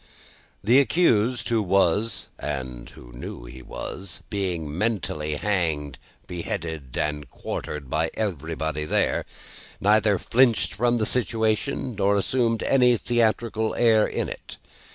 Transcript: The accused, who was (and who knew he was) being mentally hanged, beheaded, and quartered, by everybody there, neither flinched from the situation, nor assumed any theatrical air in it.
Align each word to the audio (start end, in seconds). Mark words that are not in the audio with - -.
The 0.63 0.79
accused, 0.79 1.49
who 1.49 1.61
was 1.61 2.29
(and 2.39 2.89
who 2.89 3.11
knew 3.13 3.45
he 3.45 3.61
was) 3.61 4.23
being 4.31 4.75
mentally 4.75 5.35
hanged, 5.35 5.99
beheaded, 6.25 6.97
and 6.97 7.29
quartered, 7.29 7.87
by 7.87 8.09
everybody 8.15 8.83
there, 8.85 9.25
neither 9.79 10.17
flinched 10.17 10.73
from 10.73 10.97
the 10.97 11.05
situation, 11.05 11.93
nor 11.95 12.15
assumed 12.15 12.63
any 12.63 12.97
theatrical 12.97 13.75
air 13.75 14.07
in 14.07 14.27
it. 14.27 14.57